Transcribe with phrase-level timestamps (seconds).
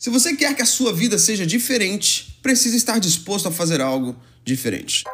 [0.00, 4.16] Se você quer que a sua vida seja diferente, precisa estar disposto a fazer algo
[4.42, 5.04] diferente.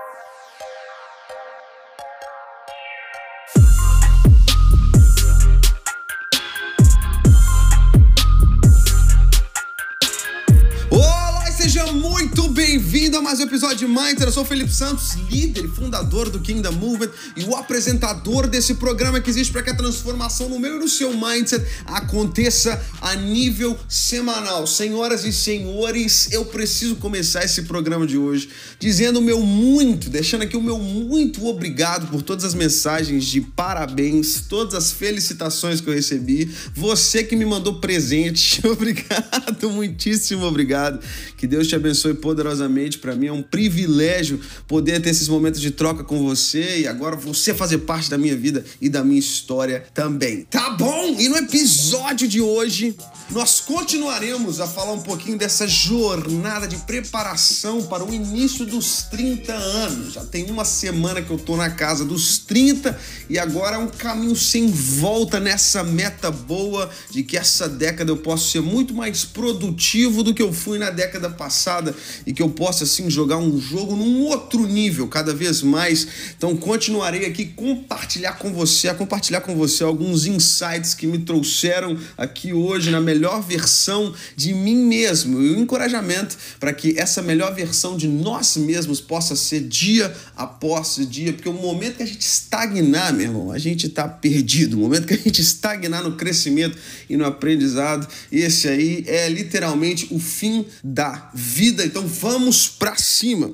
[13.27, 14.23] Mais um episódio de Mindset.
[14.23, 18.75] Eu sou o Felipe Santos, líder e fundador do Kingdom Movement e o apresentador desse
[18.75, 23.17] programa que existe para que a transformação no meu e no seu mindset aconteça a
[23.17, 24.65] nível semanal.
[24.65, 30.43] Senhoras e senhores, eu preciso começar esse programa de hoje dizendo o meu muito, deixando
[30.43, 35.91] aqui o meu muito obrigado por todas as mensagens de parabéns, todas as felicitações que
[35.91, 36.49] eu recebi.
[36.77, 41.01] Você que me mandou presente, obrigado, muitíssimo obrigado.
[41.37, 42.99] Que Deus te abençoe poderosamente.
[42.99, 47.17] Para mim é um privilégio poder ter esses momentos de troca com você e agora
[47.17, 50.43] você fazer parte da minha vida e da minha história também.
[50.51, 51.17] Tá bom?
[51.19, 52.97] E no episódio de hoje
[53.31, 59.53] nós continuaremos a falar um pouquinho dessa jornada de preparação para o início dos 30
[59.53, 60.13] anos.
[60.15, 62.97] Já tem uma semana que eu tô na casa dos 30
[63.29, 68.17] e agora é um caminho sem volta nessa meta boa de que essa década eu
[68.17, 72.49] posso ser muito mais produtivo do que eu fui na década passada e que eu
[72.49, 76.07] possa assim jogar um jogo num outro nível cada vez mais.
[76.37, 81.99] Então continuarei aqui compartilhar com você, a compartilhar com você alguns insights que me trouxeram
[82.17, 87.21] aqui hoje na melhor melhor versão de mim mesmo e o encorajamento para que essa
[87.21, 92.07] melhor versão de nós mesmos possa ser dia após dia, porque o momento que a
[92.07, 94.77] gente estagnar, meu irmão, a gente está perdido.
[94.77, 96.77] O momento que a gente estagnar no crescimento
[97.09, 101.85] e no aprendizado, esse aí é literalmente o fim da vida.
[101.85, 103.49] Então vamos para cima.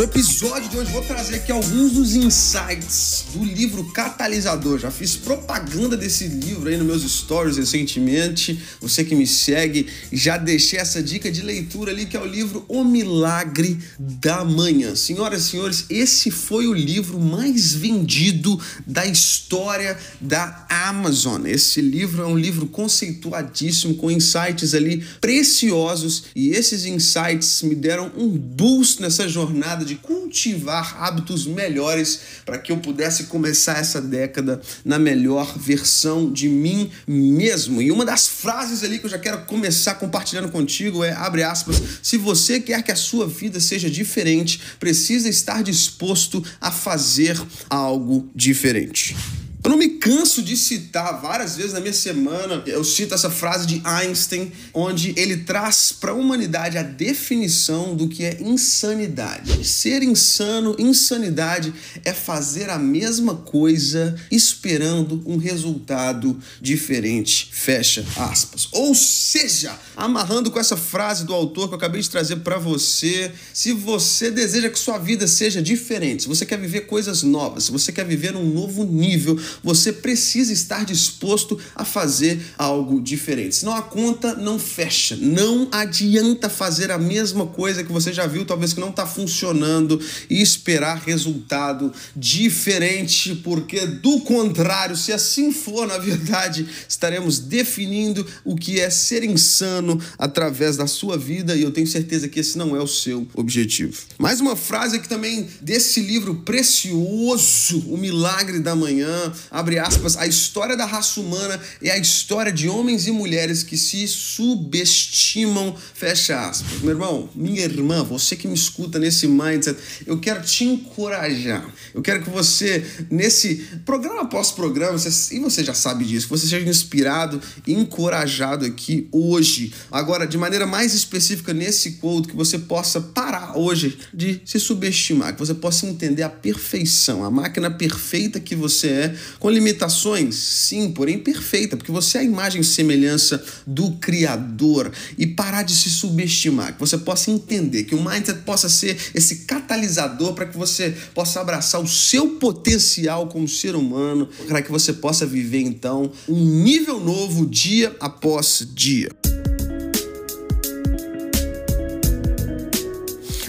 [0.00, 4.78] No episódio de hoje vou trazer aqui alguns dos insights do livro Catalisador.
[4.78, 8.58] Já fiz propaganda desse livro aí nos meus stories recentemente.
[8.80, 12.64] Você que me segue, já deixei essa dica de leitura ali que é o livro
[12.66, 14.96] O Milagre da Manhã.
[14.96, 21.44] Senhoras e senhores, esse foi o livro mais vendido da história da Amazon.
[21.44, 28.10] Esse livro é um livro conceituadíssimo com insights ali preciosos e esses insights me deram
[28.16, 34.60] um boost nessa jornada de cultivar hábitos melhores para que eu pudesse começar essa década
[34.84, 37.80] na melhor versão de mim mesmo.
[37.82, 41.80] E uma das frases ali que eu já quero começar compartilhando contigo é, abre aspas,
[42.02, 48.30] se você quer que a sua vida seja diferente, precisa estar disposto a fazer algo
[48.34, 49.16] diferente.
[49.62, 53.66] Eu não me canso de citar várias vezes na minha semana, eu cito essa frase
[53.66, 59.66] de Einstein, onde ele traz para a humanidade a definição do que é insanidade.
[59.66, 67.50] Ser insano, insanidade é fazer a mesma coisa esperando um resultado diferente.
[67.52, 68.68] Fecha aspas.
[68.72, 73.30] Ou seja, amarrando com essa frase do autor que eu acabei de trazer para você,
[73.52, 77.70] se você deseja que sua vida seja diferente, se você quer viver coisas novas, se
[77.70, 83.56] você quer viver um novo nível, você precisa estar disposto a fazer algo diferente.
[83.56, 85.16] Senão a conta não fecha.
[85.16, 90.00] Não adianta fazer a mesma coisa que você já viu, talvez que não está funcionando,
[90.28, 98.56] e esperar resultado diferente, porque do contrário, se assim for, na verdade, estaremos definindo o
[98.56, 102.76] que é ser insano através da sua vida, e eu tenho certeza que esse não
[102.76, 103.96] é o seu objetivo.
[104.18, 110.26] Mais uma frase aqui também desse livro precioso, O Milagre da Manhã, abre aspas, a
[110.26, 116.48] história da raça humana é a história de homens e mulheres que se subestimam, fecha
[116.48, 116.80] aspas.
[116.80, 121.72] Meu irmão, minha irmã, você que me escuta nesse mindset, eu quero te encorajar.
[121.94, 126.30] Eu quero que você, nesse programa após programa, você, e você já sabe disso, que
[126.30, 129.72] você seja inspirado e encorajado aqui hoje.
[129.90, 135.32] Agora, de maneira mais específica nesse quote, que você possa parar hoje de se subestimar,
[135.32, 140.34] que você possa entender a perfeição, a máquina perfeita que você é, com limitações?
[140.34, 144.92] Sim, porém perfeita, porque você é a imagem e semelhança do Criador.
[145.16, 149.36] E parar de se subestimar, que você possa entender, que o mindset possa ser esse
[149.44, 154.92] catalisador para que você possa abraçar o seu potencial como ser humano, para que você
[154.92, 159.10] possa viver então um nível novo dia após dia.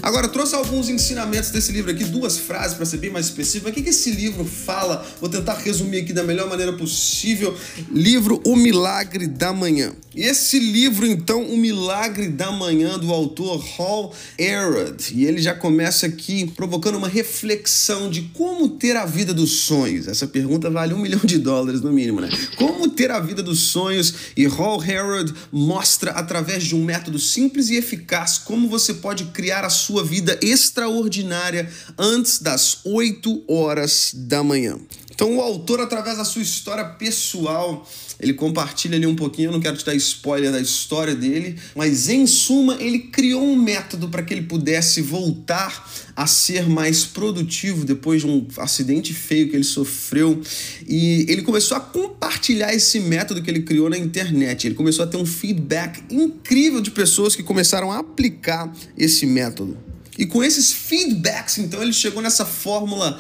[0.02, 3.70] Agora, trouxe alguns ensinamentos desse livro aqui, duas frases para ser bem mais específico.
[3.70, 5.06] O que, que esse livro fala?
[5.20, 7.56] Vou tentar resumir aqui da melhor maneira possível.
[7.92, 9.94] Livro O Milagre da Manhã.
[10.16, 15.14] Esse livro, então, O Milagre da Manhã, do autor Hall Errod.
[15.14, 20.08] E ele já começa aqui provocando uma reflexão de como ter a vida dos sonhos.
[20.08, 22.30] Essa pergunta vale um milhão de dólares no mínimo, né?
[22.58, 24.14] Como ter a vida dos sonhos?
[24.36, 29.64] E Hall Herod mostra através de um método simples e eficaz como você pode criar
[29.64, 34.80] a sua vida extraordinária antes das 8 horas da manhã.
[35.22, 37.88] Então, o autor, através da sua história pessoal,
[38.20, 39.50] ele compartilha ali um pouquinho.
[39.50, 43.56] Eu não quero te dar spoiler da história dele, mas em suma, ele criou um
[43.56, 49.48] método para que ele pudesse voltar a ser mais produtivo depois de um acidente feio
[49.48, 50.42] que ele sofreu.
[50.88, 54.66] E ele começou a compartilhar esse método que ele criou na internet.
[54.66, 59.78] Ele começou a ter um feedback incrível de pessoas que começaram a aplicar esse método.
[60.18, 63.20] E com esses feedbacks, então, ele chegou nessa fórmula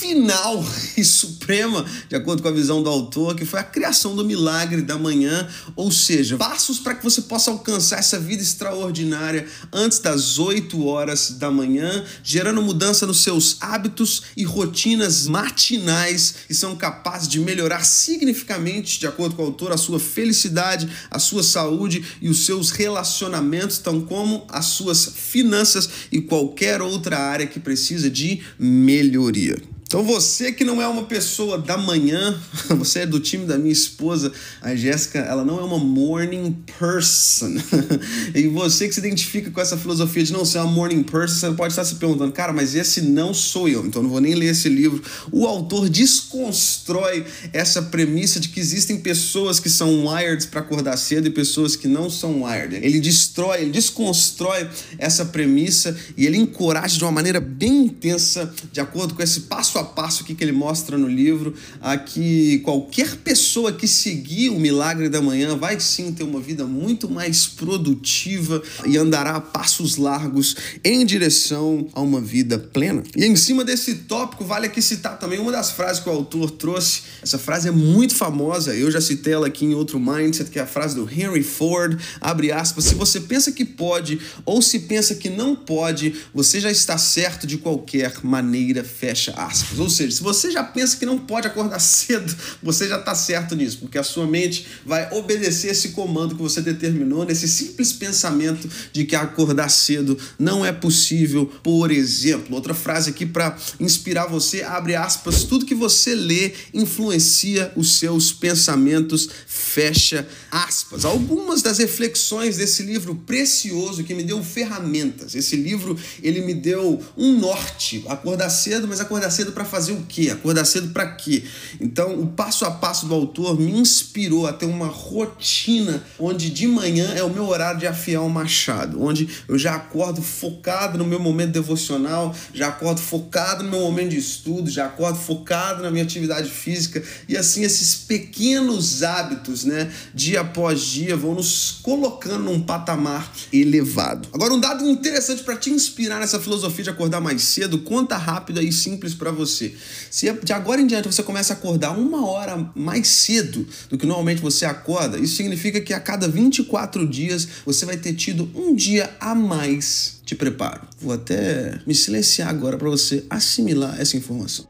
[0.00, 0.64] final
[0.96, 4.80] e suprema, de acordo com a visão do autor, que foi a criação do milagre
[4.80, 10.38] da manhã, ou seja, passos para que você possa alcançar essa vida extraordinária antes das
[10.38, 17.28] 8 horas da manhã, gerando mudança nos seus hábitos e rotinas matinais que são capazes
[17.28, 22.30] de melhorar significativamente, de acordo com o autor, a sua felicidade, a sua saúde e
[22.30, 28.40] os seus relacionamentos, tão como as suas finanças e qualquer outra área que precisa de
[28.58, 29.60] melhoria.
[29.90, 32.40] Então você que não é uma pessoa da manhã,
[32.78, 34.30] você é do time da minha esposa,
[34.62, 37.56] a Jéssica, ela não é uma morning person.
[38.32, 41.56] e você que se identifica com essa filosofia de não ser uma morning person, você
[41.56, 44.52] pode estar se perguntando, cara, mas esse não sou eu, então não vou nem ler
[44.52, 45.02] esse livro.
[45.32, 51.26] O autor desconstrói essa premissa de que existem pessoas que são wired para acordar cedo
[51.26, 52.76] e pessoas que não são wired.
[52.76, 58.80] Ele destrói, ele desconstrói essa premissa e ele encoraja de uma maneira bem intensa, de
[58.80, 63.72] acordo com esse passo a passo que ele mostra no livro, a que qualquer pessoa
[63.72, 68.96] que seguir o milagre da manhã vai sim ter uma vida muito mais produtiva e
[68.96, 73.02] andará a passos largos em direção a uma vida plena.
[73.16, 76.50] E em cima desse tópico, vale aqui citar também uma das frases que o autor
[76.50, 77.02] trouxe.
[77.22, 80.62] Essa frase é muito famosa, eu já citei ela aqui em outro Mindset, que é
[80.62, 85.14] a frase do Henry Ford, abre aspas, se você pensa que pode ou se pensa
[85.14, 89.69] que não pode, você já está certo de qualquer maneira, fecha aspas.
[89.78, 93.54] Ou seja, se você já pensa que não pode acordar cedo, você já está certo
[93.54, 98.68] nisso, porque a sua mente vai obedecer esse comando que você determinou, nesse simples pensamento
[98.92, 101.46] de que acordar cedo não é possível.
[101.62, 107.72] Por exemplo, outra frase aqui para inspirar você, abre aspas, tudo que você lê influencia
[107.76, 111.04] os seus pensamentos, fecha aspas.
[111.04, 115.34] Algumas das reflexões desse livro precioso que me deu ferramentas.
[115.34, 120.04] Esse livro, ele me deu um norte, acordar cedo, mas acordar cedo para fazer o
[120.08, 120.30] quê?
[120.30, 121.44] Acordar cedo para quê?
[121.78, 126.66] Então, o passo a passo do autor me inspirou a ter uma rotina onde de
[126.66, 131.04] manhã é o meu horário de afiar o machado, onde eu já acordo focado no
[131.04, 135.90] meu momento devocional, já acordo focado no meu momento de estudo, já acordo focado na
[135.90, 142.44] minha atividade física e assim esses pequenos hábitos, né, dia após dia vão nos colocando
[142.44, 144.28] num patamar elevado.
[144.32, 148.62] Agora um dado interessante para te inspirar nessa filosofia de acordar mais cedo, conta rápida
[148.62, 149.74] e simples para você você.
[150.10, 154.06] Se de agora em diante você começa a acordar uma hora mais cedo do que
[154.06, 158.74] normalmente você acorda, isso significa que a cada 24 dias você vai ter tido um
[158.74, 160.82] dia a mais de preparo.
[161.00, 164.66] Vou até me silenciar agora para você assimilar essa informação.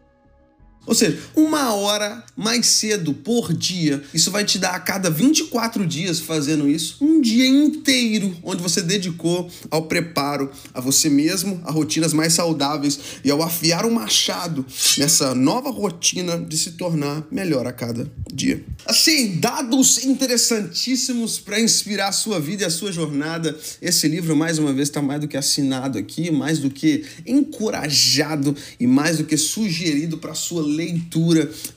[0.90, 4.02] Ou seja, uma hora mais cedo por dia.
[4.12, 8.82] Isso vai te dar a cada 24 dias fazendo isso, um dia inteiro onde você
[8.82, 14.66] dedicou ao preparo a você mesmo, a rotinas mais saudáveis e ao afiar o machado
[14.98, 18.64] nessa nova rotina de se tornar melhor a cada dia.
[18.84, 23.56] Assim, dados interessantíssimos para inspirar a sua vida e a sua jornada.
[23.80, 28.56] Esse livro, mais uma vez, está mais do que assinado aqui, mais do que encorajado
[28.80, 30.79] e mais do que sugerido para sua leitura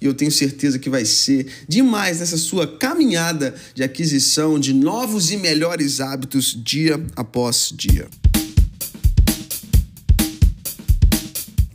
[0.01, 5.31] e eu tenho certeza que vai ser demais nessa sua caminhada de aquisição de novos
[5.31, 8.07] e melhores hábitos dia após dia.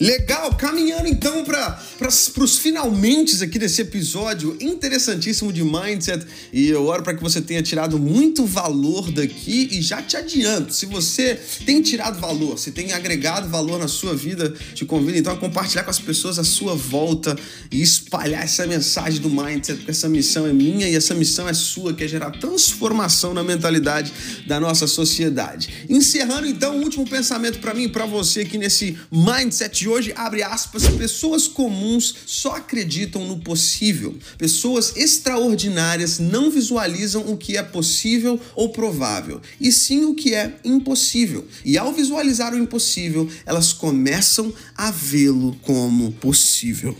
[0.00, 1.76] Legal, caminhando então para
[2.08, 7.60] os finalmente aqui desse episódio interessantíssimo de Mindset e eu oro para que você tenha
[7.64, 11.34] tirado muito valor daqui e já te adianto, se você
[11.66, 15.82] tem tirado valor, se tem agregado valor na sua vida, te convido então a compartilhar
[15.82, 17.36] com as pessoas à sua volta
[17.68, 21.54] e espalhar essa mensagem do Mindset, porque essa missão é minha e essa missão é
[21.54, 24.12] sua, que é gerar transformação na mentalidade
[24.46, 25.86] da nossa sociedade.
[25.88, 30.42] Encerrando então o último pensamento para mim e para você aqui nesse Mindset hoje, abre
[30.42, 34.16] aspas, pessoas comuns só acreditam no possível.
[34.36, 40.58] Pessoas extraordinárias não visualizam o que é possível ou provável, e sim o que é
[40.64, 41.46] impossível.
[41.64, 46.96] E ao visualizar o impossível, elas começam a vê-lo como possível.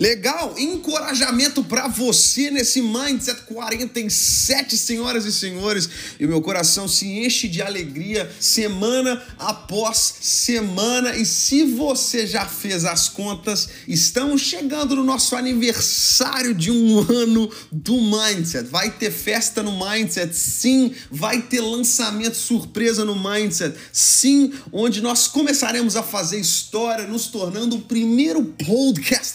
[0.00, 5.90] Legal, encorajamento para você nesse Mindset 47, senhoras e senhores.
[6.18, 11.14] E meu coração se enche de alegria semana após semana.
[11.16, 17.50] E se você já fez as contas, estamos chegando no nosso aniversário de um ano
[17.70, 18.70] do Mindset.
[18.70, 20.94] Vai ter festa no Mindset, sim.
[21.10, 24.54] Vai ter lançamento surpresa no Mindset, sim.
[24.72, 29.34] Onde nós começaremos a fazer história, nos tornando o primeiro podcast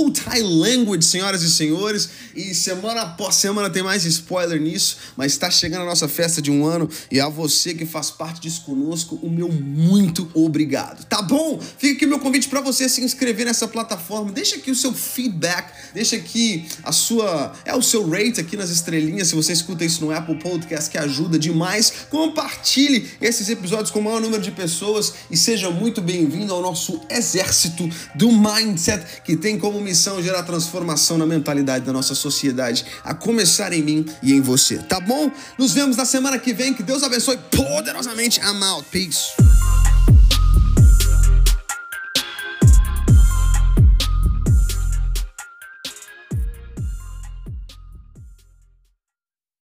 [0.00, 2.08] multi-language, senhoras e senhores.
[2.34, 6.50] E semana após semana tem mais spoiler nisso, mas está chegando a nossa festa de
[6.50, 11.04] um ano e a você que faz parte disso conosco, o meu muito obrigado.
[11.04, 11.60] Tá bom?
[11.78, 14.32] Fica aqui o meu convite para você se inscrever nessa plataforma.
[14.32, 18.70] Deixa aqui o seu feedback, deixa aqui a sua, é o seu rate aqui nas
[18.70, 21.92] estrelinhas, se você escuta isso no Apple Podcast, que ajuda demais.
[22.08, 27.00] Compartilhe esses episódios com o maior número de pessoas e seja muito bem-vindo ao nosso
[27.10, 33.12] exército do Mindset que tem como missão gerar transformação na mentalidade da nossa sociedade, a
[33.12, 35.30] começar em mim e em você, tá bom?
[35.58, 38.40] Nos vemos na semana que vem, que Deus abençoe poderosamente.
[38.40, 38.86] I'm out.
[38.90, 39.79] Peace.